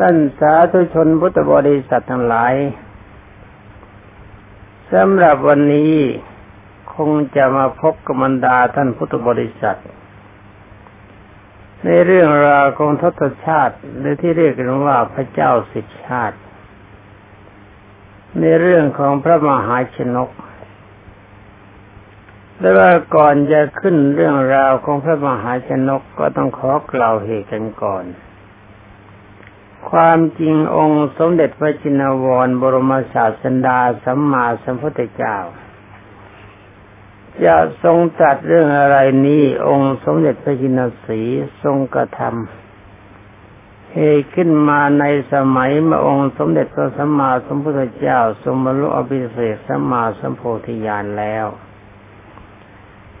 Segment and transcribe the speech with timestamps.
[0.00, 2.54] ท่านสาธุชนพุทธบริษัททั้งหลาย
[4.92, 5.94] สำหรับวันนี้
[6.94, 9.80] คงจะมาพบกับมันดาท่านพุทธบริษัท
[11.84, 16.36] ในเรื่องราวของทศชาติหรือที่เรียกกันว่าพระเจ้าสิบชาติ
[18.40, 20.30] ในเรื่องของพระมหาชนก
[22.58, 28.04] แต่ว่าก่อนจะขึ้นเรื่องราวของพระมหาชนกก็ต้องขอกล่าวเหตุกันก่อน
[29.90, 35.36] ความจริงองค์สมเด็จพระจินวรบรมศาสดาสัมมาสัมพุทธเจ้า
[37.44, 41.20] จะทรงตรัสเรื่องอะไรนี้ องค์สมเด็จพระจินสี
[41.62, 51.46] ทรงกระทำเหตขึ้นมาในสมัยเมื่อองค์สมเด็จพระสัมมาสัมพุทธเจ้า ทรงบรรลุอภิเศษสัมมาสัมโพธิญาณแล้ว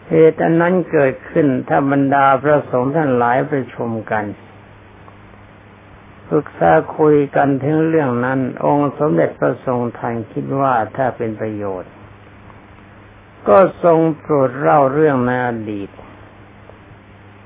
[0.08, 4.24] เหตุอันนั้นเกิดขึ้นถ้าบรรดาพระสงฆ์ท่านหลายประชุมกัน
[6.28, 11.92] ปรึกษาคุยกันถึงเรื่องนั้น องค์สมเด็จพระทรงทันคิดว่าถ้าเป็นประโยชน์
[13.48, 15.90] ก็ทรงโปรดเล่าเรื่องในอดีต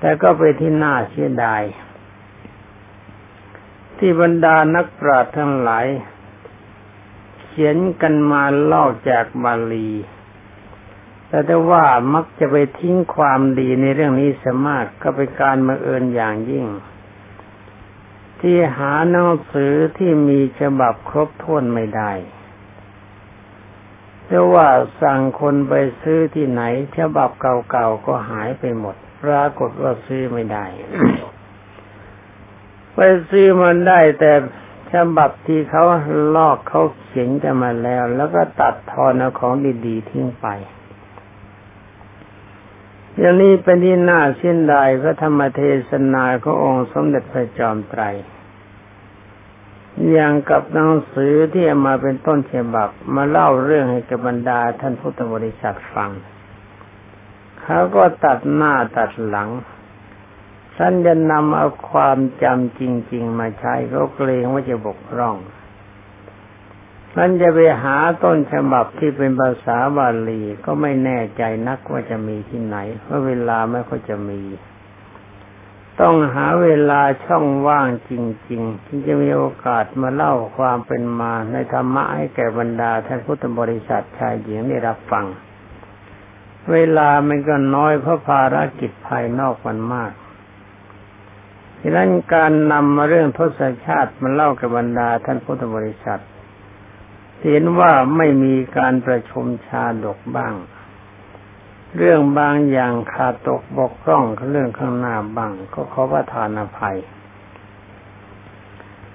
[0.00, 1.62] แต่ก็ไปที่น่าเสียดาย
[3.98, 5.86] ที่บรรดานักปราชญ์ทั้งหลาย
[7.42, 9.90] เขียนกันมาเล่าจากบาลี
[11.28, 16.66] แต่ได้ว่ามักจะไปทิ้งความดีในเรื่องนี้เสมากก็เป็นการมาเอิญอย่างยิ่ง
[18.42, 22.12] ที่หาหนังสือที่มีฉบับครบถ้วนไม่ได้
[24.24, 24.68] เพราะว่า
[25.02, 26.62] สั่งคนไปซื้อที่ไหน
[26.98, 30.64] ฉบับเก่าๆก็หายไปหมด ปรากฏว่าซื้อไม่ได้
[32.94, 32.98] ไป
[33.30, 34.32] ซื้อมันได้แต่
[34.92, 35.84] ฉบับที่เขา
[36.36, 39.54] ลอกเขาเขียนกันมาแล้ว แล้วก็ตัดทอนเอาของ
[39.86, 40.46] ดีๆทิ้งไป
[43.18, 48.02] อย่างนี้เป็นที่น่าเสียดายพระธรรมเทศนาขององค์สมเด็จพระจอมไตร
[50.10, 56.10] อย่างกับหนังสือที่มาเป็นต้นฉบับ มาเล่าเรื่องให้กับบรรดาท่านพุทธบริษัทฟัง
[57.62, 59.48] เขาก็ตัดหน้าตัดหลัง
[60.76, 65.36] ท่านจะนำเอาความจำจริง ๆ มาใช้ก็เกรงว่าจะบกพร่อง
[67.16, 74.42] มันจะไปหาต้นฉบับที่เป็นภาษาบาลีก็ไม่แน่ใจนักว่าจะมีที่ไหน เพราะเวลาไม่ค่อยจะมี
[76.00, 78.12] ต้องหาเวลาช่องว่างจ
[78.48, 85.26] ริงๆที่จะมีโอกาสมาเล่าความเป็นมาในธรรมะให้แก่บรรดาท่านพุทธบริษัทชายหญิงได้รับฟัง
[86.72, 90.12] เวลามันก็น้อยเพราะภารกิจภายนอกมันมาก
[91.80, 96.22] ดังนั้นการนำมาเรื่องทศชาติมาเล่ากับบรรดาท่านพุทธบริษัท
[97.44, 100.54] เห็นว่าไม่มีการประชุมชาดกบ้าง
[101.96, 106.98] เรื่องบางอย่างขาดตกบกพร่องเรื่องข้างหน้าบ้าง ก็ขอประทานอภัย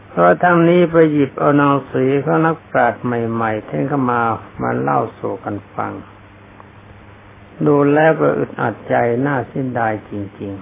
[0.10, 4.22] เพราะทั้งนี้ไปหยิบเอานังสือของนักปราชญ์ใหม่ๆท่านเข้ามา
[4.62, 5.94] มาเล่าสู่กันฟัง
[7.66, 8.96] ดูแล้วก็อึดอัดใจ
[9.26, 10.54] น่าเสียดายจริง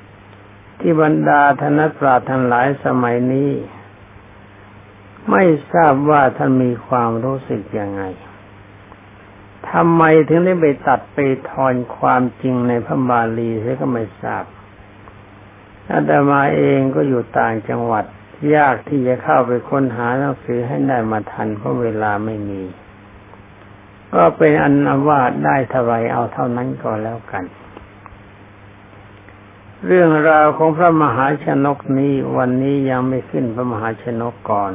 [0.00, 3.50] ๆ ที่บรรดาธนปราชญ์ทั้งหลายสมัยนี้
[5.30, 5.42] ไม่
[5.72, 8.02] ทราบว่าท่านมีความรู้สึกยังไง
[9.70, 11.18] ทำไมถึงได้ไปตัดไป
[11.50, 14.44] ทอนความจริงในพระบาลีเสียก็ไม่ทราบ
[15.90, 18.04] อาตมาเองก็อยู่ต่างจังหวัด
[18.54, 22.62] ยากที่จะเข้าไปค้นหาหนังสือให้ได้มาทันเพราะเวลาไม่มี
[24.14, 24.74] ก็เป็นอัน
[25.08, 27.44] ว่าได้เท่าไรเอาเท่านั้นก็แล้วกัน
[29.86, 34.72] เรื่องราวของพระมหาชนกนี้วันนี้ยังไม่ขึ้นพระมหาชนกก่อน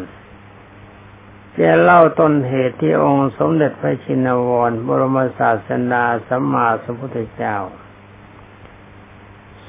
[1.60, 7.58] จะเล่าต้นเหตุที่องค์สมเด็จพระชินวร บรมศาสนาสัมมาสัมพุทธเจ้า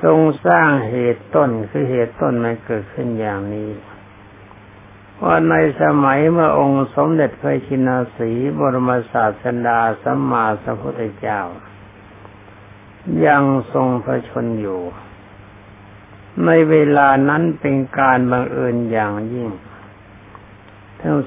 [0.02, 3.70] ทรงสร้างเหตุต้นคือเหตุต้นมันเกิดขึ้นอย่างนี้
[5.22, 11.40] ว่าในสมัยเมื่อองค์สมเด็จพระชินสีบรมศาสดาสัมมาสัมพุทธเจ้า
[13.26, 13.42] ยัง
[13.72, 14.80] ทรงพระชนอยู่
[16.44, 19.50] ในเวลานั้นเป็นการบังเอิญอย่างยิ่ง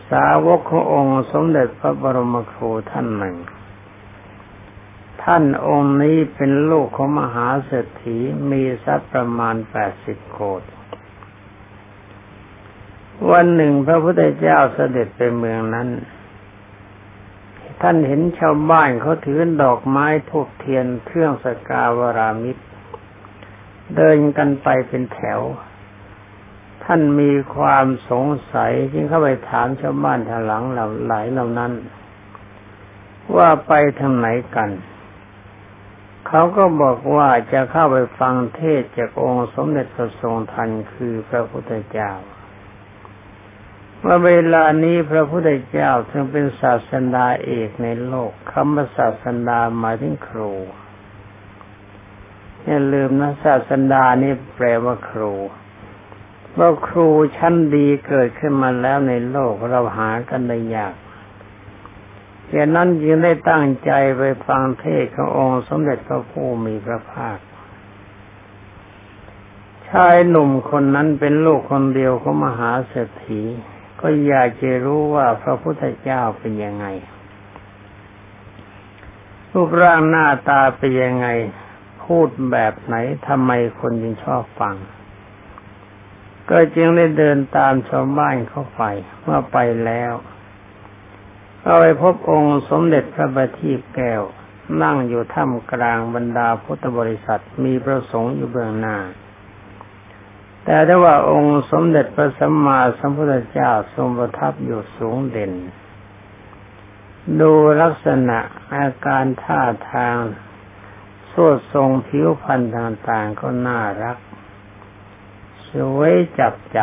[0.09, 3.37] สาวกขององค์สมเด็จพระบรมครูท่านหนึ่ง
[5.23, 8.17] ท่านองค์นี้เป็นลูกของมหาเศรษฐี
[8.51, 10.63] มีทรัพย์ประมาณแปดสิบโกด
[13.31, 15.89] วันหนึ่งพระพุทธเจ้าเสด็จไปเมืองนั้น
[17.81, 22.63] ท่านเห็นชาวบ้านเขาถือดอกไม้ทูบเทียนเครื่องสกาวรามิตร
[23.95, 25.39] เดินกันไปเป็นแถว
[26.91, 31.71] ท่านมีความสงสัยจึงเข้าไปถามชาวบ้านทางหลังเหล่าหลายเหล่านั้น
[33.35, 34.69] ว่าไปทางไหนกัน
[36.27, 42.11] เขาก็บอกว่าจะเข้าไปฟังเทศจากองค์สมเด็จพระทรงทันคือพระพุทธเจ้า
[44.03, 50.53] ว่าเวลานี้พระพุทธเจ้าถึงเป็นศาสดาเอกในโลกคำว่าศาสดาหมายถึงครู
[52.65, 55.33] อย่าลืมนะศาสดานี่แปลว่าครู
[56.59, 57.07] ว่าครู
[57.37, 60.93] ชั้นดีเกิดขึ้นมาแล้วในโลกเราหากันได้ยาก
[62.51, 67.37] ดังนั้นจึงได้ตั้งใจไปฟังเทศขององค์สมเด็จพระผู้มีพระภาค
[69.89, 73.41] ชายหนุ่มคนนั้นเป็นลูกคนเดียวของมหาเศรษฐี
[73.99, 76.85] ก็อยากจะรู้ว่าพระพุทธเจ้าเป็นยังไง
[79.51, 81.27] รูปร่างหน้าตาเป็นยังไง
[82.03, 82.95] พูดแบบไหน
[83.27, 84.75] ทำไมคนจึงชอบฟัง
[86.49, 88.83] ก็จึงได้เดินตามชาวบ้านเข้าไป
[89.21, 90.13] เมื่อไปแล้ว
[91.63, 94.21] ก็ไปพบองค์สมเด็จพระบัณฑิตแก้ว
[94.81, 98.97] นั่งอยู่ท่ามกลางบรรดาพุทธบริษัทมีพระสงฆ์อยู่เบื้องหน้า
[100.65, 105.53] แต่ถ้ว่าองค์สมเด็จพระสัมมาสัมพุทธเจ้าทรงประทับอยู่สูงเด่น
[107.41, 107.51] ดู
[107.81, 108.39] ลักษณะ
[108.73, 109.61] อาการท่า
[109.91, 110.15] ทาง
[111.31, 114.17] สวดทรงผิวพรรณต่างๆก็น่ารัก
[115.71, 116.79] สวยจับใจ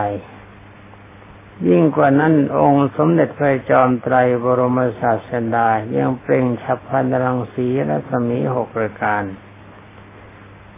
[1.69, 9.23] ยิ่งกว่านั้นองค์สมเด็จพระจอมไตรบรมศาสดายังเปล่งฉับพันรังสีและสมีหกประการ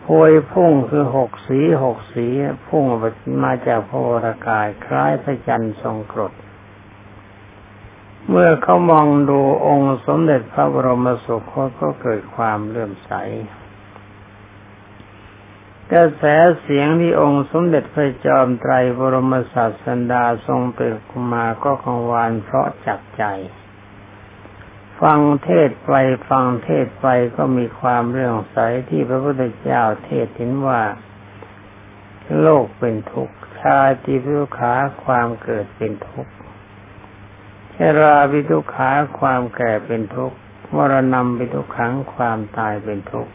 [0.05, 2.27] พวยพุ่งคือหกสีหกสี
[2.69, 2.85] พุ่ง
[3.45, 6.33] มาจากพระวรากาย คล้ายพระจันทร์ทรงกรด
[8.31, 13.13] เมื่อเขามองดูองค์สมเด็จพระบรมสุคตก็เกิดความเลื่อมใส
[15.93, 16.25] กระแส
[16.61, 21.01] เสียงที่องค์สมเด็จพระจอมไตรบรมศาสดาทรงเปิด
[21.33, 23.25] มาก็กังวานเพราะจับใจ
[25.01, 25.93] ฟังเทศไป
[26.31, 27.07] ฟังเทศไป
[27.37, 28.57] ก็มีความเรื่องใส
[28.89, 30.83] ที่พระพุทธเจ้าเทศเห็นว่า
[32.41, 34.75] โลกเป็นทุกข์ชาติพิทุขา
[35.05, 36.33] ความเกิดเป็นทุกข์
[37.75, 40.37] ชราพิทุขาความแก่เป็นทุกข์
[40.75, 43.33] มรณะพิทุขังความตายเป็นทุกข์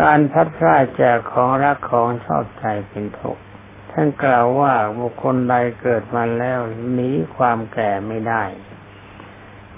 [0.00, 3.42] การพัดพลาดจากของรักของชอบใจเป็นทุกข์
[3.90, 6.60] ท่านกล่าวว่าบุคคลใดเกิดมาแล้ว
[6.92, 8.44] หนีความแก่ไม่ได้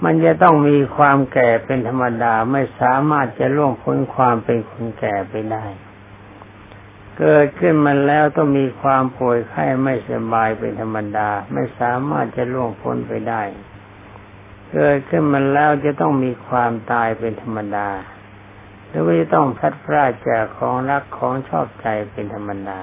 [0.03, 5.65] มันจะต้องมีความแก่เป็นธรรมดาไม่สามารถจะล่วงพ้นความเป็นคนแก่ไปได้
[7.19, 13.43] เกิดขึ้นมาแล้วต้องมีความป่วยไข้ไม่สบายเป็นธรรมดา ไม่สามารถจะล่วงพ้นไปได้
[14.71, 17.89] เกิดขึ้นมาแล้วจะต้องมีความตายเป็นธรรมดา
[18.89, 22.81] หรือว่าจะต้องพัดพลาดจากของรักของชอบใจเป็นธรรมดา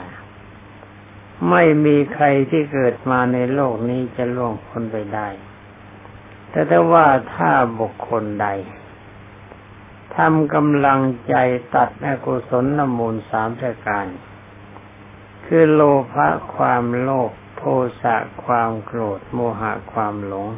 [1.51, 5.29] ไม่มีใครที่เกิดมาในโลกนี้จะล่วงพ้นไปได้
[6.51, 7.51] แต่ถ้าว่าถ้า
[7.81, 8.49] บุคคลใด
[10.17, 11.35] ทำกำลังใจ
[11.75, 14.07] ตัดอกุศลนมูลสามประการ
[15.47, 15.83] คือโล
[16.13, 17.63] ภะความโลภโท
[18.03, 20.49] สะความโกรธ โมหะความหลง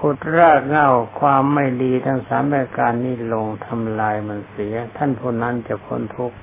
[0.00, 0.88] ขุดรากเหง้า
[1.20, 6.38] ความไม่ดีทั้งสามประการนี้ลงทำลายมันเสีย ท่านผู้นั้นจะพ้นทุกข์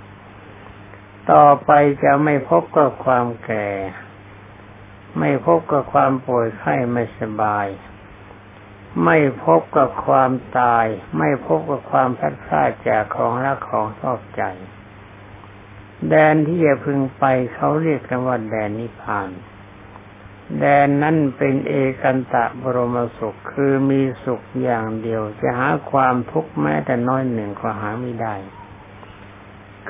[1.31, 1.71] ต่อไป
[2.03, 3.67] จะไม่พบกับความแก่
[5.19, 7.67] ไม่พบกับความป่วยไข้ไม่สบาย
[9.05, 10.85] ไม่พบกับความตาย
[11.17, 14.43] ไม่พบกับความพัดพลาดจากของรักของชอบใจ
[16.09, 17.23] แดนที่จะพึงไป
[17.53, 19.29] เขาเรียกกันว่าแดนนิพพาน
[20.59, 28.35] แดนนั้นเป็นเอกันตะบรมสุขคือมีสุขอย่างเดียว จะหาความทุกข์แม้แต่น้อยหนึ่งก็หาไม่ได้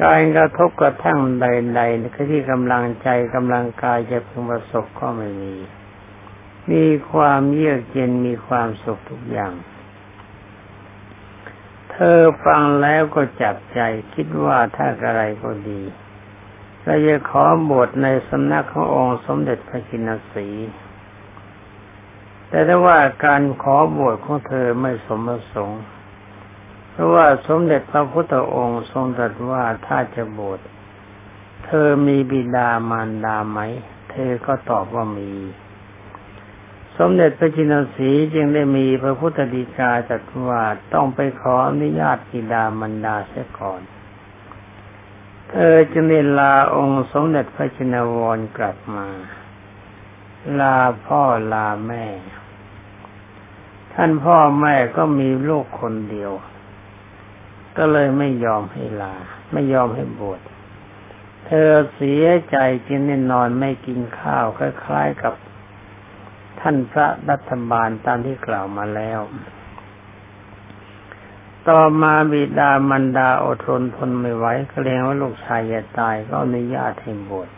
[0.01, 5.55] การกระทบกระทั่งใดๆที่กำลังใจกำลังกายจะพึงประสบก็ไม่มี
[6.71, 9.53] มีความเยือกเย็นมีความสุขทุกอย่าง
[11.91, 13.79] เธอฟังแล้วก็จับใจ
[14.13, 15.81] คิดว่าถ้าอะไรก็ดี
[16.85, 20.47] เราจะขอบวชในสำนักขององค์สมเด็จพระจินสี
[22.49, 25.83] แต่ถ้าว่าการขอบวชของเธอไม่สมประสงค์
[26.91, 30.59] เพราะว่าสมเด็จพระพุทธองค์ทรงตรัสว่าถ้าจะบวช
[31.65, 33.59] เธอมีบิดามารดาไหม
[34.11, 35.31] เธอก็ตอบว่ามี
[36.97, 40.61] สมเด็จพระจินสีจึงได้มีพระพุทธดีกาตรัสว่า
[40.93, 43.81] ต้องไปขออนุญาตบิดามารดาเสียก่อน
[45.55, 49.07] เธอจึงได้ลาองค์สมเด็จพระชินวรกลับมา
[50.59, 51.21] ลาพ่อ
[51.53, 52.05] ลาแม่
[53.93, 56.31] ท่านพ่อแม่ก็มีลูกคนเดียว
[57.77, 59.15] ก็เลยไม่ยอมให้ลา
[59.53, 60.41] ไม่ยอมให้บวช
[61.47, 62.57] เธอเสียใจ
[62.87, 65.33] จึงได้นอนไม่กินข้าวคล้ายๆกับ
[66.59, 69.19] ท่านพระรัฐบาลตามที่กล่าวมาแล้ว
[71.69, 77.49] ต่อมาบิดามันดาอดทนทนไม่ไหวเกรงว่าลูกชายจะตายก็อนุญาตให้บวช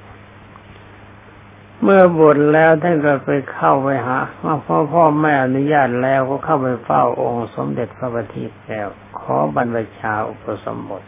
[1.81, 4.17] เมื่อบวชแล้วท่านก็ไปเข้าไปหา
[4.65, 8.87] พ่อพ่อแม่อนุญาตแล้วก็เข้าไปเฝ้าองค์สมเด็จพระบัณฑิตแล้ว
[9.19, 11.03] ขอบรรพชาอุปสมบท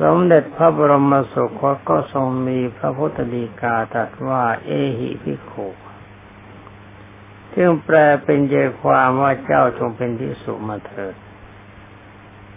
[0.00, 5.52] สมเด็จพระบรมสุคตก็ทรงมีพระพุทธดีกาตรัสว่า เอหิพิโข
[7.54, 11.14] ซึ่งแปลเป็นใจความว่าเจ้าจงเป็นที่สุมาเถิด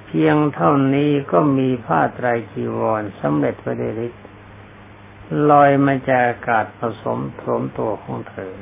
[0.06, 4.14] เพียงเท่านี้ก็มีผ้าไตรจีวรสำเร็จพระเดช
[5.50, 8.54] ลอยมาจากอากาศผสมถมตัวของเธอ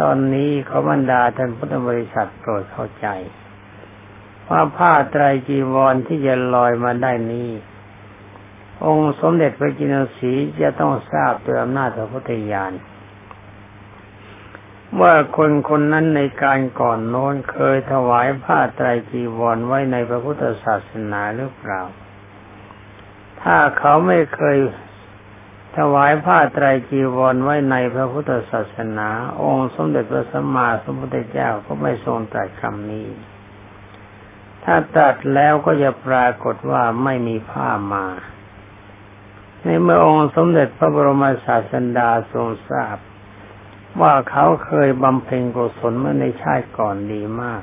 [0.00, 3.06] ตอนนี้เขาบรรดาท่านพุทธบริษัทโปรดเข้าใจ
[4.48, 7.50] ว่าผ้าไตรจีวรที่จะลอยมาได้นี้
[8.84, 12.72] องค์สมเด็จพระจินสีจะต้องทราบโดยอำนาจพระพุทธญาณ
[15.00, 21.82] ว่าคนคนนั้นในการก่อนโน้นเคยถวายผ้าไตรจีวรไว้ในพระพุทธศาสนาหรือเปล่า
[23.42, 24.58] ถ้าเขาไม่เคย
[25.78, 29.08] ถวายผ้าไตรจีวรไว้ในพระพุทธศาสนา
[29.42, 33.08] องค์สมเด็จพระสัมมาสัมพุทธเจ้าก็ไม่ทรงตรัสคำนี้
[34.64, 38.06] ถ้าตรัสแล้วก็จะปรากฏว่าไม่มีผ้ามา
[39.62, 42.96] ในเมื่อองค์สมเด็จพระบรมศาสดาทรงทราบ
[44.00, 47.62] ว่าเขาเคยบำเพ็ญกุศลเมื่อในชาติก่อนดีมาก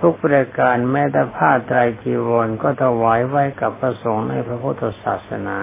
[0.00, 5.58] ทุกประการแม้แต่ผ้าไตรจีวรก็ถวายไว้กับพระสงฆ์ในพระพุทธศาสนา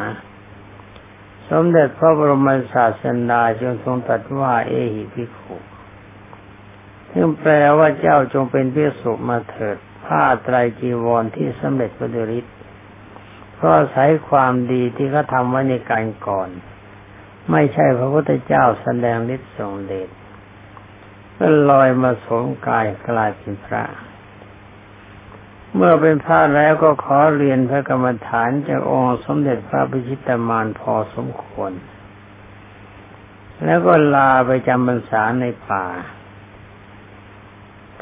[1.50, 5.58] สมเด็จพระบรมศาสดาจึงทรงตรัสว่าเอหิภิกขุ
[7.12, 12.46] ซึ่งแปลว่าเจ้าจงเป็นพิสุมาเถิด ผ้าไตรจีวรที่สำเร็จพระเดริศ
[13.56, 16.50] เพราะอาศัยความดีที่เขาทำไว้ในการก่อน
[17.52, 20.10] ไม่ใช่พระพุทธเจ้าแสดงฤทธิ์ทรงเดช
[21.38, 23.84] ก็ลอยมาสมกายกลายเป็นพระ
[25.76, 31.72] เมื่อเป็นพระแล้วก็ขอเรียนพระกรรมฐานจากองค์สมเด็จพระพิชิตมานพอสมควร
[33.64, 35.86] แล้วก็ลาไปจำพรรษาในป่า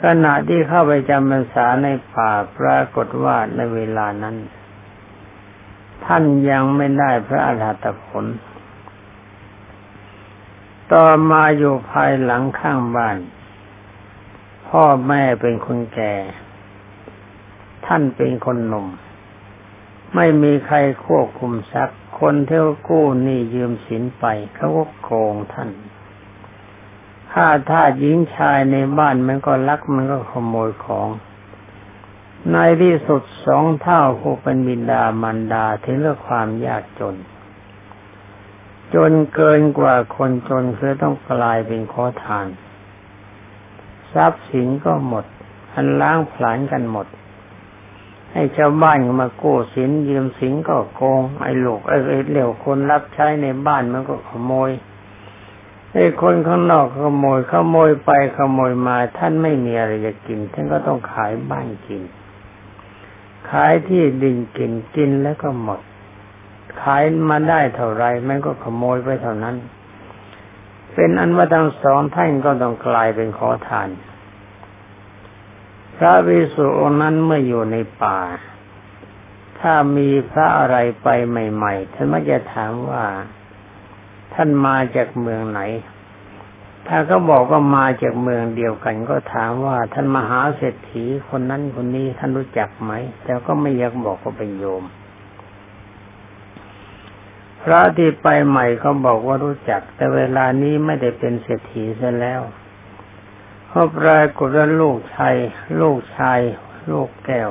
[0.01, 4.35] ขณะที่เข้าไปจำพรรษาในป่าปรากฏว่าในเวลานั้น
[6.05, 8.25] ท่านยังไม่ได้พระอรหัตผล
[10.93, 13.17] ต่อมาอยู่ภายหลังข้างบ้าน
[14.69, 16.15] พ่อแม่เป็นคนแก่
[17.85, 18.87] ท่านเป็นคนหนุ่ม
[20.15, 25.69] ไม่มีใครควบคุมทรัพย์ คนเที่ยวกู้หนี้ยืมสินไปเขาก็โกงท่าน
[27.31, 31.09] ถ้าถ้าหญิงชายในบ้านมันก็ลักมันก็ขโมยของ
[32.51, 37.15] ในที่สุดสองเท่าผู้เป็นบิดามันดาถึงเรื่องความยากจน
[38.93, 42.47] จนเกินกว่าคนจนคือต้องกลายเป็นขอทาน
[44.13, 45.25] ทรัพย์สินก็หมด
[45.73, 47.07] อันล้างผลาญกันหมด
[48.31, 51.97] ให้ชาวบ้านมากู้สินยืมสินก็โกง ไอ้ลูกไอ้
[52.31, 54.71] เหลวคนรับใช้ในบ้านมันก็ขโมย
[55.93, 62.01] ไอ้คนข้างนอกขโมยขโมยไปขโมยมาท่านไม่มีอะไรจะกิน ท่านก็ต้องขายบ้านกิน
[63.49, 65.79] ขายที่ดินกินกินแล้วก็หมด
[66.81, 69.55] ขายมาได้เท่าไรมันก็ขโมยไปเท่านั้น
[70.93, 73.89] เป็นอันว่าทั้งสองท่านก็ต้องกลายเป็นขอทาน
[75.97, 78.19] พระวิสุองค์นั้นเมื่ออยู่ในป่า
[79.59, 83.03] ถ้ามีพระอะไรไปใหม่ๆท่านมักจะถามว่า
[84.33, 85.61] ท่านมาจากเมืองไหน
[86.87, 92.91] ถ้าเขาบอกว่ามาจากเมืองเดียวกัน ก็ถามว่าท่านมหาเศรษฐีคนนั้นคนนี้ท่านรู้จักไหม
[93.23, 94.83] แต่ก็ไม่อยากบอกว่าเป็นโยม
[97.63, 102.41] พระที่ไปใหม่เขาบอกว่ารู้จัก แต่เวลานี้ไม่ได้เป็นเศรษฐีซะแล้ว
[103.67, 105.35] เพราะปรากฏว่าลูกชาย
[105.81, 106.39] ลูกชาย
[106.91, 107.49] ลูกแก้ว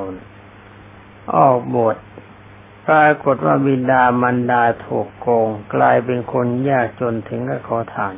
[1.36, 1.96] ออกบท
[2.86, 8.16] ปรากฏว่าบิดามันดาถูกโกง กลายเป็นคนยากจนถึงกับขอทาน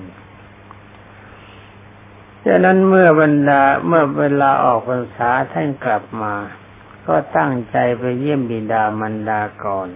[2.45, 6.35] ดังนั้นเมื่อบรรดาเมื่อเวลาออกพรรษาท่านกลับมา
[7.07, 9.89] ก็ตั้งใจไปเยี่ยมบิดามันดาก่อน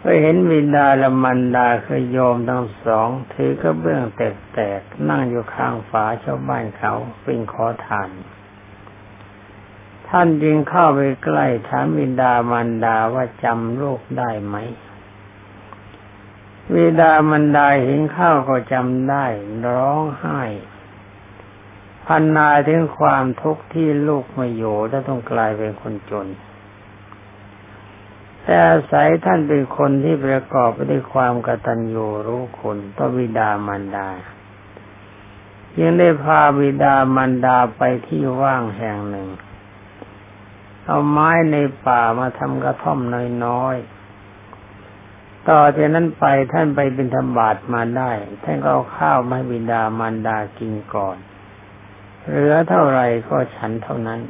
[0.00, 8.10] ไปเห็นวินดาละมันดาคือโยมทั้งสอง ถือกระเบื้องแตกๆนั่งอยู่ข้างฝาชาวบ้านเขาเป็นขอทาน
[10.08, 14.56] ท่านจึงเข้าไปใกล้ถามวินดามันดาว่าจำลูกได้ไหม
[16.74, 19.26] วิดามันดาเห็นข้าวก็จำได้
[19.66, 20.42] ร้องไห้
[22.06, 26.26] พันนาถึงความทุกข์ที่ลูกมาอยู่และต้องกลายเป็นคนจน
[28.48, 34.08] แต่อาศัยท่านเป็นคนที่ประกอบไปด้วยความกตัญญูรู้คุณต่อบิดามารดา
[35.78, 39.28] ยังได้พาบิดามารดาไปที่ว่างแห่งหนึ่ง
[40.84, 42.98] เอาไม้ในป่ามาทำกระท่อม
[43.44, 48.12] น้อยๆ ต่อจากนั้นไปท่านไปบิณฑบาตมาได้
[48.42, 51.16] ท่านก็เอาข้าวมาบิดามารดากินก่อน
[52.26, 54.20] เหลือเท่าไรก็ฉันเท่านั้น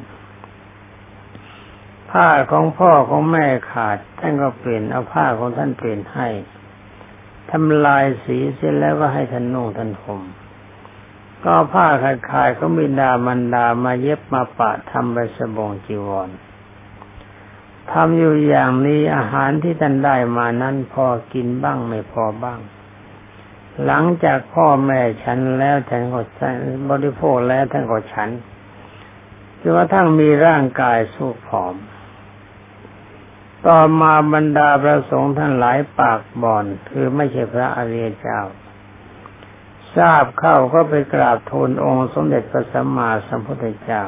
[2.11, 6.27] ผ้าของพ่อของแม่ขาด ท่านก็เปลี่ยนเอาผ้าของท่านเปลี่ยนให้
[7.51, 10.21] ทำลายสีเสร็จแล้วก็ให้ท่านนุ่งท่านห่ม
[11.43, 16.29] ก็ผ้าขาดขายก็บิดามันดามาเย็บมาปะทำใบสบงจีวร
[17.91, 22.59] ทำอยู่อย่างนี้อาหารที่ท่านได้มานั้นพอกินบ้างไม่พอบ้าง
[23.85, 26.55] หลังจากพ่อแม่ฉันแล้วท่านก็ฉัน
[26.89, 28.29] บริโภคแล้วท่านก็ฉัน
[29.61, 31.75] จนกระทั่งมีร่างกายสู้ผอม
[33.65, 38.41] ต่อมาบรรดาพระสงฆ์ท่านหลายปากบ่อนคือไม่ใช่พระอริยเจ้า
[39.95, 44.03] ทราบเข้าก็ไปกราบทูลองค์สมเด็จพระสัมมาสัมพุทธเจ้า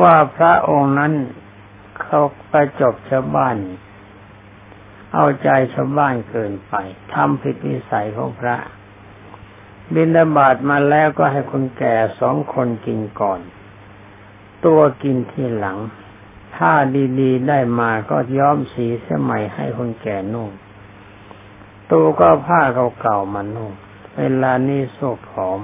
[0.00, 1.12] ว่าพระองค์นั้น
[2.00, 3.56] เขาไปจบชาวบ้าน
[5.14, 6.74] เอาใจชาวบ้านเกินไป
[7.14, 8.56] ทำผิดนิสัยของพระ
[9.94, 13.40] บินดาบาดมาแล้วก็ให้คนแก่สองคนกินก่อน
[14.64, 15.78] ตัวกินที่หลัง
[16.64, 16.76] ถ้า
[17.20, 20.50] ดีๆได้มาก็ย้อมสีเสื้อใหม่ให้คนแก่นุ่ง
[21.90, 22.60] ตัวก็ผ้า
[23.00, 23.70] เก่าๆมานุ่ง
[24.18, 25.60] เวลานี้โซกผอม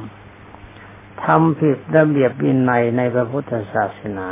[1.23, 4.29] ทำผิดระเบียบวินัยในพระพุทธศาสนา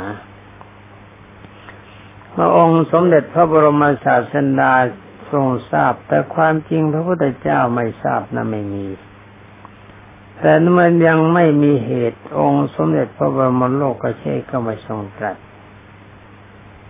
[2.35, 4.73] พระองค์สมเด็จพระบรมศาสดา
[5.31, 8.87] ทรงทราบ แต่ความจริงพระพุทธเจ้าไม่ทราบนะไม่มี
[10.39, 15.37] แต่มันยังไม่มีเหตุองค์สมเด็จพระบรมโลกเชษก็ไม่ทรงตรัส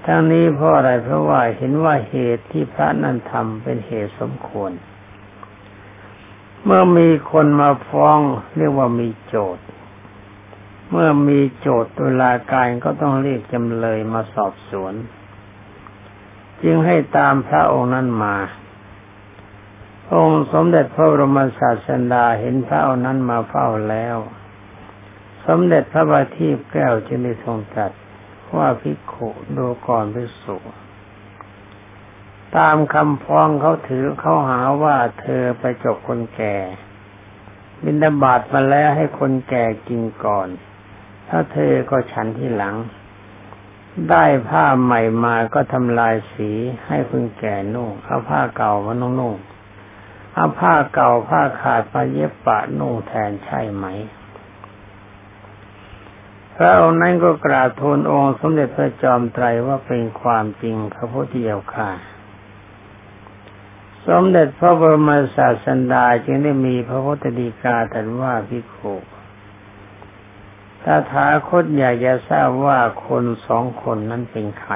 [0.10, 4.72] ทั้งนี้เพราะอะไรเพราะว่าเห็นว่าเหตุที่พระนั้นทำเป็นเหตุสมควร
[6.64, 8.20] เมื่อมีคนมาฟ้อง
[8.58, 9.66] เรียกว่ามีโจทย์
[10.92, 14.94] เมื่อมีโจทย์ตุลาการก็ต้องเรียกจำเลยมาสอบสวน
[16.64, 18.36] จึงให้ตามพระองค์นั้นมา
[20.14, 24.18] องค์สมเด็จพระบรมศาสดาเห็นพระองค์นั้นมาเฝ้าแล้ว
[25.46, 27.92] สมเด็จพระบาทีแก้วจึงได้ทรงตรัส
[28.56, 30.58] ว่าภิกขุดูก่อนภิกษุ
[32.58, 36.58] ตามคำฟ้องเขาถือเขาหาว่าเธอไปจบคนแก่
[37.84, 40.48] บินดาบาตมาแล้วให้คนแก่กินก่อน
[41.30, 42.76] ถ้าเธอก็ฉันที่หลัง
[44.10, 46.50] ได้ผ้าใหม่มาก็ทำลายสี
[46.88, 49.36] ให้คนแก่นุ่งเอาผ้าเก่ามานุ่งนุ่ง
[50.34, 53.86] เอาผ้าเก่าผ้าขาดมาเย็บปะนุ่งแทนใช่ไหม
[56.58, 61.92] พระองค์นั้นก็กราบทูลองค์สมเด็จพระจอมไตรว่าเป็นความจริงพระพุทธเจ้าค่ะ
[64.08, 68.78] สมเด็จพระบรมศาสดาจึงได้มีพระพุทธดีกาตรัสว่าพิโค
[70.84, 74.74] ถ้าถาคตอยากจะทราบว่าคนสองคนนั้นเป็นใคร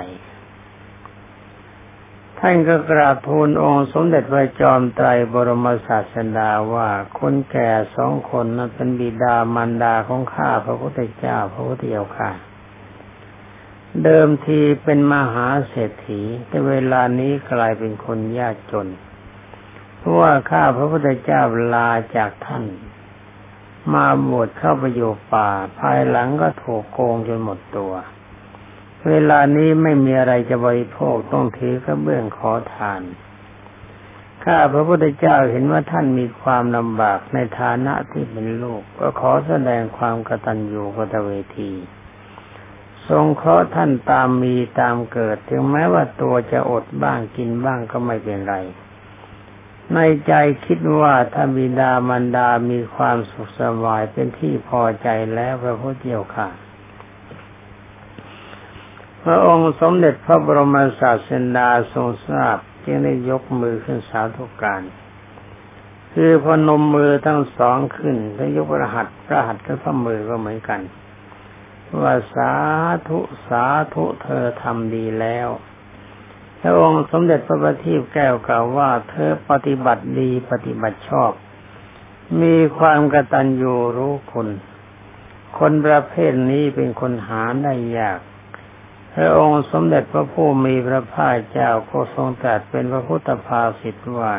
[2.44, 12.32] ท่านก็กราบทูลองค์สมเด็จพระจอมไตรบรมศาสดาว่าคนแก่สองคนนั้นเป็นบิดามารดาของข้าพระพุทธเจ้าพระพุทธเจ้าค่ะ
[14.04, 18.88] เดิมทีเป็นมหาเศรษฐีแต่เวลานี้กลายเป็นคนยากจน
[19.98, 21.42] เพราะว่าข้าพระพุทธเจ้า
[21.74, 22.66] ลาจากท่าน
[23.94, 25.50] มาบวชเข้าไปอยู่ป่า
[25.80, 27.94] ภายหลังก็ถูกโกงจนหมดตัว
[29.08, 33.02] เวลานี้ไม่มีอะไรจะบริโภคต้องถือกระเบื้องขอทาน
[34.44, 41.72] ข้าพระพุทธเจ้าเห็นว่าท่านมีความลำบากในฐานะที่เป็นลูก ก็ขอแสดงความกตัญญูกตเวที
[43.10, 48.56] ทรงเคราะห์ท่านตามมีตามเกิด ถึงแม้ว่าตัวจะอดบ้างกินบ้างก็ไม่เป็นไร
[49.94, 50.34] ในใจ
[50.66, 56.50] คิดว่าถ้าบิดามารดามีความสุขสบายเป็นที่พอใจแล้วพระพุทธเจ้าค่ะ
[59.24, 64.82] พระองค์สมเด็จพระบรมศาสดาทรงทราบจึงได้ยกมือขึ้นสาธุการ
[66.14, 70.82] คือพนมมือทั้งสองขึ้นแล้วยกระหัตพระหัตกับพระมือก็เหมือนกัน
[72.02, 72.54] ว่าสา
[73.08, 75.50] ธุสาธุเธอทำดีแล้ว
[76.62, 81.32] พระองค์สมเด็จพระบัณฑิตแก้วกล่าวว่า เธอปฏิบัติดีปฏิบัติชอบ
[82.42, 84.48] มีความกตัญญูรู้คุณ
[85.60, 88.20] คนประเภทนี้เป็นคนหาได้ยาก
[89.16, 94.34] พระองค์สมเด็จพระผู้มีพระภาคเจ้าก็ทรงตรัสเป็นพระพุทธภาสิทธว่า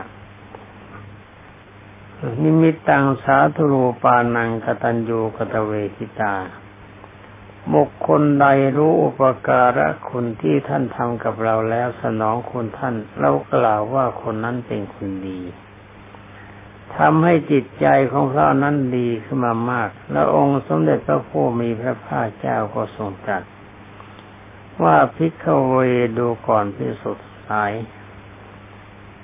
[2.43, 6.35] นิมิตตังสาธุรูปานังกตัญญูกตเวทิตา
[7.75, 15.41] บุคคลใดรู้อุปการะคุณที่ท่านทำกับเราแล้วสนองคุณท่านเรากล่าวว่าคนนั้นเป็นคนดี
[16.97, 23.43] ทำให้จิตใจของพระนั้นดีขึ้นมามาก แล้วองค์สมเด็จพระผู้มีพระภาคเจ้าก็ทรงตรัส
[24.83, 25.77] ว่าพิกเว
[26.19, 27.73] ดูก่อนพิสุทธิ์สาย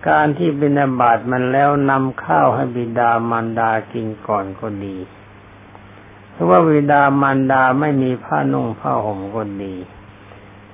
[0.08, 4.96] การที่บินาบาตมันแล้วนำข้าวให้บิดามารดากินก่อนก็ดี
[6.30, 9.74] เพราะว่าบิดามารดาไม่มีผ้านุ่งผ้าห่มก็ดี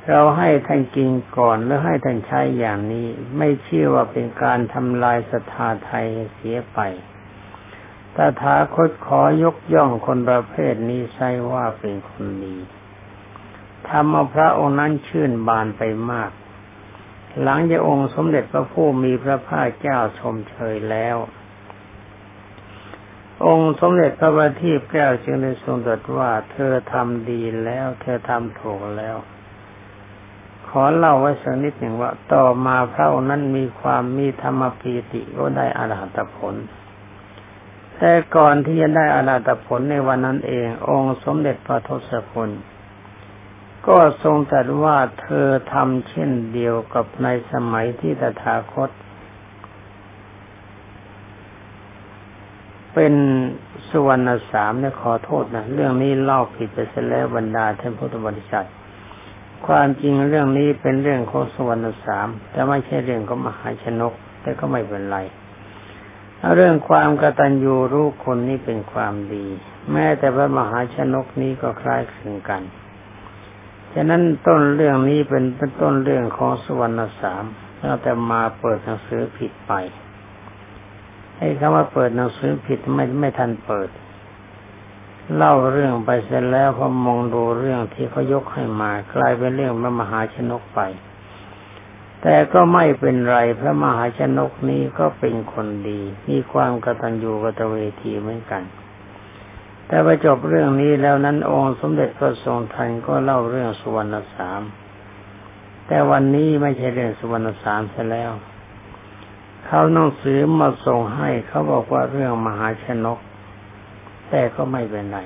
[0.09, 3.07] เราให้ท่านกินก่อนแล้วให้ท่านใช้อย่างนี้
[3.37, 6.79] ไม่เชื่อว่าเป็นการทำลายศรัทธาไทยเสียไป
[8.17, 12.57] ตถาคตขอยกย่องคนประเภทนี้ใช่ว่าเป็นคนดี
[13.91, 16.31] ทำเอาพระองค์นั้นชื่นบานไปมาก
[17.43, 21.17] หลังจากองค์สมเด็จพระผู้มีพระภาคเจ้าชมเชยแล้ว
[23.47, 29.17] องค์สมเด็จพระบัณฑิตแก้วจึงได้ทรงตรัสว่าเธอทำดีแล้ว เธอทำถูกแล้ว
[30.69, 36.55] ขอเล่าไว้สักนิดหนึ่งว่า ต่อมาพระองค์นั้นมีความมีธรรมปีติก็ได้อรหัตผล
[37.99, 42.49] แต่ก่อนที่จะได้อรหัตผลในวันนั้นเอง องค์สมเด็จพระทศพล
[43.87, 48.91] ก็ทรงตรัสว่าเธอทำเช่นเดียวกับในสมัยที่ตถาคต
[52.95, 53.15] เป็น
[53.89, 58.69] สุวรรณสามเนี่ยขอโทษนะเรื่องนี้เล่าผิดไปเสียแล้วบรรดาท่านพุทธบริษัท
[59.67, 65.19] ความจริงเรื่องนี้เป็นเรื่องของสุวรรณสามแต่ไม่ใช่เรื่องของมหาชนก แต่ก็ไม่เป็นไร
[66.55, 69.47] เรื่องความกตัญญูรู้คนนี้เป็นความดี
[69.93, 72.63] แม้แต่พระมหาชนกนี้ก็คล้ายคลึงกัน
[73.95, 77.45] ฉะนั้นต้นเรื่องนี้เป็นเป็นต้นเรื่องของสุวรรณสาม
[77.79, 79.73] เราแต่มาเปิดหนังสือผิดไป
[81.37, 83.89] ให้คำว่าเปิดหนังสือผิดไม่ไม่ทันเปิด
[85.37, 90.81] เล่าเรื่องไปเสร็จแล้วพอมองดูเรื่องที่เขายกให้มากลายเป็นเรื่องพระมหาชนกไป
[92.23, 98.63] แต่ก็ไม่เป็นไรพระมหาชนกนี้ก็เป็นคนดี มีความกตัญญูกตเวทีเหมือนกัน
[99.87, 104.63] แต่ไปจบเรื่องนี้แล้วนั้นองค์สมเด็จพระทรงทันก็เล่าเรื่องสุวรรณสาม
[105.87, 108.33] แต่วันนี้ไม่ใช่เรื่องสุวรรณสามซะแล้ว
[109.67, 113.19] เขาหนังสือมาส่งให้เขาบอกว่าเรื่องมหาชนก
[114.31, 115.19] แต่ก็ไม่เป็นไร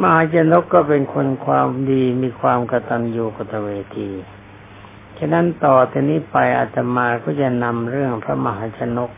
[0.00, 4.10] มหาชนกก็เป็นคนความดีมีความกตัญญูกตเวที
[5.18, 9.10] ฉะนั้นต่อทีนี้ไปอาตมาก็จะนำเรื่องพระมหาชนก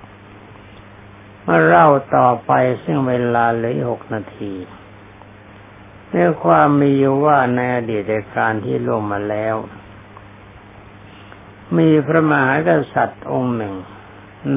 [1.47, 2.53] มาเล่าต่อไป
[2.85, 4.55] ซึ่งเวลาเหลือหกนาที
[6.11, 9.57] เรื่องความมีอยู่ว่าในอดีตการที่ล่วงมาแล้ว
[11.79, 13.75] มีพระมหากษัตริย์องค์หนึ่ง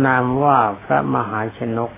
[0.06, 1.92] นามว่าพระมหาชนก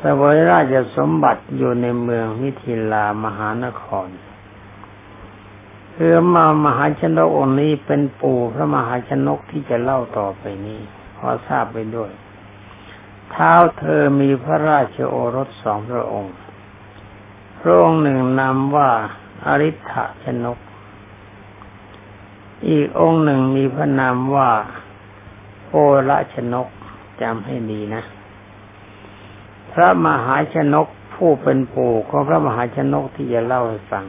[0.00, 4.08] สวยราชสมบัติอยู่ในเมืองมิถิลามหานคร
[5.94, 10.80] คือมามหาชนกองค์นี้เป็นปู่พระมหาชนกที่จะเล่าต่อไปนี้
[11.18, 12.10] ขอทราบไปด้วย
[13.30, 16.34] เท้าเธอมีพระราชโอรสสองพระองค์
[17.60, 18.90] พระองค์หนึ่งนามว่า
[19.46, 20.58] อริ t ชนก
[22.68, 24.50] อีกองค์หนึ่งมีพระนามว่า
[25.68, 25.74] โอ
[26.08, 26.68] ระชนก
[27.22, 28.02] จำให้ดีนะ
[29.72, 34.04] พระมหาชนกผู้เป็นปู่ของพระมหาชนกที่จะเล่าให้ฟัง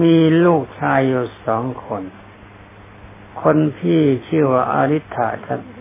[0.00, 2.02] มีลูกชายอยู่สองคน
[3.42, 5.18] คนพี่ชื่อว่าอาริ t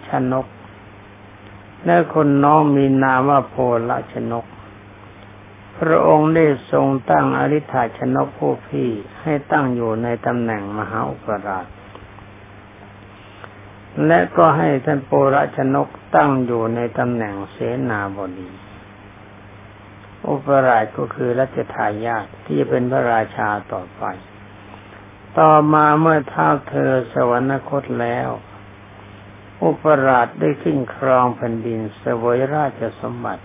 [0.07, 0.45] ชนก
[1.85, 3.55] และคนน้องมีนามว่าโพ
[3.89, 4.45] ลชนก
[5.79, 8.89] พระองค์ได้ทรงตั้งอริ t ชนกผู้พี่
[9.21, 11.67] ให้ตั้งอยู่ในตำแหน่งมหาอุปราช
[14.07, 17.57] และก็ให้ท่านโพลชนกตั้งอยู่ในตำแหน่งเส
[17.89, 18.49] นาบดี
[20.27, 24.03] อุปราชก็คือรัชทายาทที่จะเป็นพระราชาต่อไป
[25.39, 28.29] ต่อมาเมื่อท้าเธอสวรรคตแล้ว
[29.63, 33.43] อุปราชได้ขึ้นครองแผ่นดินสวยราชสมบัติ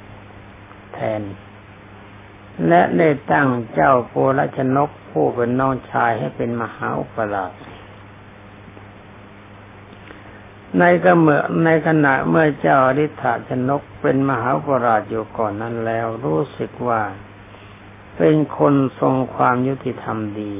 [0.94, 1.22] แทน
[2.68, 7.52] และได้ตั้งเจ้าโพลชนกผู้เป็นน้องชายให้เป็นมหาอุปราช
[10.78, 17.02] ในกเมื่อในขณะเมื่อเจ้าอริ t ชนกเป็นมหาปราชอยู่ก่อนนั้นแล้วรู้สึกว่า
[18.16, 20.54] เป็นคนทรงความยุติธรรมดี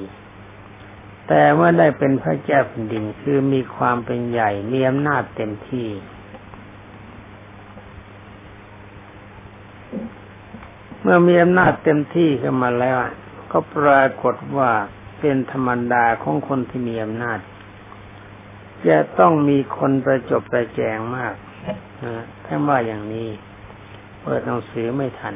[1.29, 5.89] แต่เมื่อได้เป็นพระเจ้าแผ่นดินคือมีความเป็นใหญ่ มีอำนาจเต็มที่
[11.01, 12.97] เมื่อมีอำนาจเต็มที่ขึ้นมาแล้ว
[13.53, 14.71] ก็ปรากฏว่า
[15.19, 17.39] เป็นธรรมดาของคนที่มีอำนาจ
[18.89, 21.35] จะต้องมีคนประจบประแจงมาก
[22.05, 23.29] นะถ้าว่าอย่างนี้
[24.23, 25.35] เปิดหนังสือไม่ทัน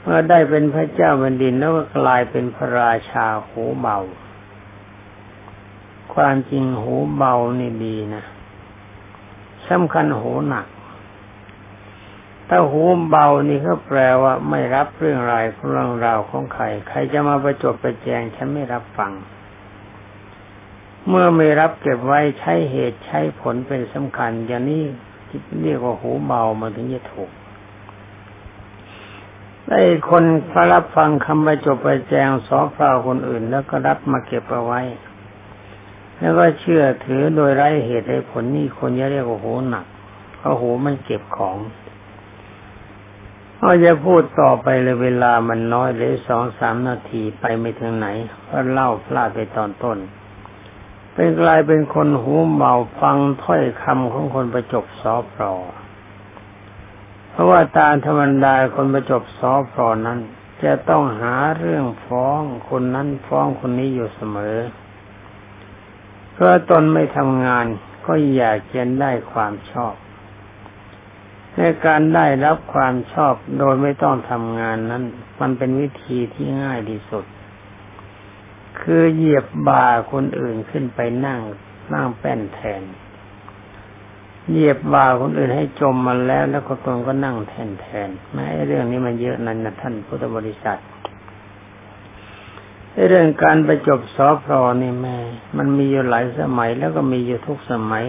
[0.00, 3.98] เมื่อได้เป็นพระเจ้าแผ่นดินแล้วก็กลายเป็นพระราชาหูเบา
[6.18, 8.24] ความจริงหูเบานี่ดีนะ
[9.68, 10.66] สำคัญหูหนัก
[12.48, 19.12] ถ้าหูเบานี่ก็แปลว่าไม่รับเรื่องราวเรื่องราวของใคร ใครจะมาประจบประแจงฉันไม่รับฟัง
[21.08, 24.82] เมื่อไม่รับเก็บไว้ใช้เหตุใช้ผลเป็นสำคัญ อย่างนี้
[25.62, 27.30] เรียกว่าหูเบามาถึงจะถูก
[29.70, 34.82] ไอ้คนพระรับฟังคำประจบประแจงสอพราคนอื่น แล้วก็รับมาเก็บเอาไว้
[36.18, 39.86] แล้วก็เชื่อถือโดยไร้เหตุไร้ผลนี่คนจะเรียกว่าหูหนัก
[40.34, 41.56] เพราะหูมันเก็บของ
[43.60, 48.06] เราจะพูดต่อไปเลยเวลามันน้อยเลยสองสามนาทีไปไม่ถึงไหน
[48.44, 49.98] เพราะเล่าพลาดไปตอนต้น
[51.12, 55.54] เป็นกลายเป็นคนหูเบาฟังถ้อยคำของคนประจบสอพรอ
[57.30, 60.18] เพราะว่าตาธรรมดาคนประจบสอพรอนั้น
[60.64, 64.56] จะต้องหาเรื่องฟ้องคนนั้นฟ้องคนนี้อยู่เสมอ
[66.38, 67.66] เพราะตนไม่ทำงาน
[68.06, 69.94] ก็อยากจะได้ความชอบ
[71.56, 75.04] ในการได้รับความชอบโดยไม่ต้องทำงานนั้น
[75.40, 77.24] มันเป็นวิธีที่ง่ายที่สุด
[78.80, 81.40] คือเหยียบบ่าคนอื่นขึ้นไปนั่ง
[81.94, 82.82] นั่งแป้นแทน
[84.50, 90.78] เหยียบบ่าคนอื่นให้จมมาแล้ว แล้วก็ตนก็นั่งแทนแทนแม้เรื่องนี้มันเยอะนั่นนะท่านพุทธบริษัท
[93.06, 95.18] เรื่องการไปจบสอพรนี่แม่
[95.56, 98.06] มันมีอยู่หลายสมัยแล้วก็มีอยู่ทุกสมัย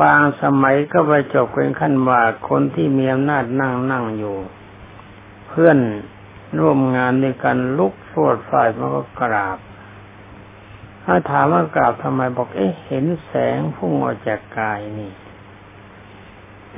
[0.00, 4.36] บางสมัยก็ไปจบเป็นขั้นว่าคนที่มีอำนาจนั่งนั่งอยู่
[5.48, 5.78] เพื่อน
[6.58, 9.58] ร่วมงานในการลุกโฟดฝ่ายมันก็กราบ
[11.04, 15.12] ถ้าถามว่ากราบทำไมบอกเอ๊ะเห็นแสงพุ่งออกจากกายนี่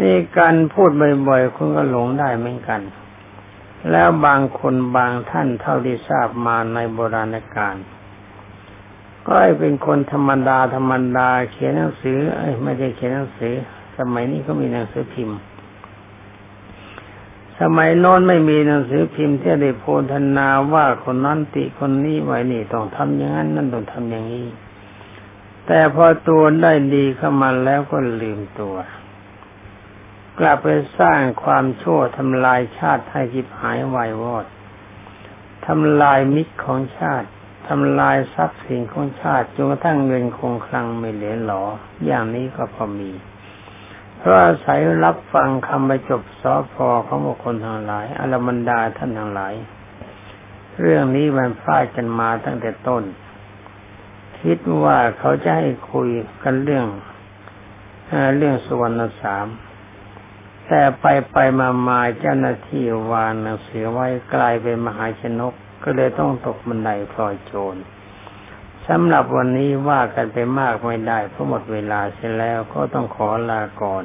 [0.01, 0.91] นี่การพูด
[1.29, 2.81] บ่อยๆคุณก็หลงได้เหมือนกัน
[3.91, 7.77] แล้วบางคนบางท่านเท่าที่ทราบมาในโบราณกาล
[9.27, 13.55] ก็เป็นคนธรรมดาธรรมดา เขียนหนังสือไอ้ไม่ได้เขียนหนังสือ
[13.99, 15.39] สมัยนี้ก็มีหนังสือพิมพ์
[17.61, 24.47] สมัยโน้นไม่มีหนังสือพิมพ์ที่ได้โพธนาว่าคนนั้นติคนนี้ไว้นี่ต้องทำอย่างนั้นนั่นต้องทำอย่างนี้
[25.67, 28.75] แต่พอตัวได้ดีเข้ามาแล้วก็ลืมตัว
[30.39, 30.69] กลับไป
[31.01, 34.47] สร้างความชั่วทำลายชาติให้จิบหายวายวอด
[35.67, 37.29] ทำลายมิตรของชาติ
[37.69, 41.63] ทำลายทรัพย์สินของชาติจนกระทั่งเงินคงคลังไม่เหลือหลอ
[42.07, 43.11] อย่างนี้ก็พอมี
[44.19, 49.55] เพราะอาศัยรับฟังคำประจบสอพอของบุคคลทั้งหลายอรมันดาท่านทั้งหลาย
[50.81, 53.03] เรื่องนี้มันพลาดกันมาตั้งแต่ต้น
[54.41, 56.09] คิดว่าเขาจะให้คุย
[56.45, 56.87] กันเรื่อง
[58.37, 59.47] เรื่องสุวรรณสาม
[60.69, 65.53] แต่ไปไปมามาเจ้าหน้าที่วางหนังสือไว้กลายเป็นมหาชนก
[65.85, 67.77] ก็เลยต้องตกบันไดพลอยโจร
[68.89, 74.05] สำหรับวันนี้ว่ากันไปมากไม่ได้เพราะหมดเวลาเสร็จแล้วก็ต้องขอลาก่อน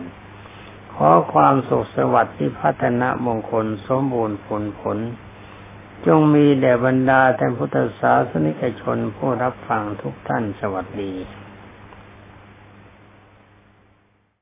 [0.94, 4.98] ขอความสุขสวัสดิ์ที่พัฒนามงคลสมบูรณ์ผลผล
[6.06, 11.14] จงมีแด่บรรดาท่านพุทธศาสนิกชนผู้รับฟังทุกท่านสวัสดี